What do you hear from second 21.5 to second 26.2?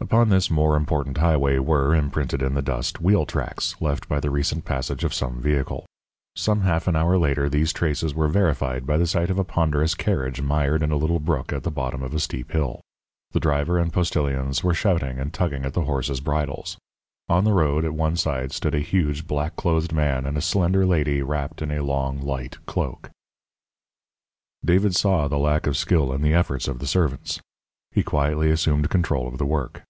in a long, light cloak. David saw the lack of skill